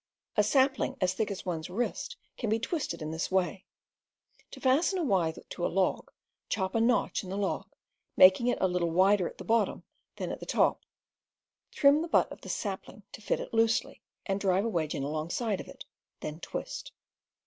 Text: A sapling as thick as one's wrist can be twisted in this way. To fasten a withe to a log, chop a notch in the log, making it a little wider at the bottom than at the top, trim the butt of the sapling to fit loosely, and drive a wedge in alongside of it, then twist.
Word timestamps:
A 0.35 0.41
sapling 0.41 0.97
as 0.99 1.13
thick 1.13 1.29
as 1.29 1.45
one's 1.45 1.69
wrist 1.69 2.17
can 2.35 2.49
be 2.49 2.57
twisted 2.57 3.03
in 3.03 3.11
this 3.11 3.29
way. 3.29 3.65
To 4.49 4.59
fasten 4.59 4.97
a 4.97 5.03
withe 5.03 5.37
to 5.49 5.63
a 5.63 5.69
log, 5.69 6.09
chop 6.49 6.73
a 6.73 6.81
notch 6.81 7.23
in 7.23 7.29
the 7.29 7.37
log, 7.37 7.69
making 8.17 8.47
it 8.47 8.57
a 8.59 8.67
little 8.67 8.89
wider 8.89 9.27
at 9.27 9.37
the 9.37 9.43
bottom 9.43 9.83
than 10.15 10.31
at 10.31 10.39
the 10.39 10.47
top, 10.47 10.81
trim 11.71 12.01
the 12.01 12.07
butt 12.07 12.31
of 12.31 12.41
the 12.41 12.49
sapling 12.49 13.03
to 13.11 13.21
fit 13.21 13.53
loosely, 13.53 14.01
and 14.25 14.39
drive 14.39 14.65
a 14.65 14.69
wedge 14.69 14.95
in 14.95 15.03
alongside 15.03 15.61
of 15.61 15.67
it, 15.67 15.85
then 16.21 16.39
twist. 16.39 16.93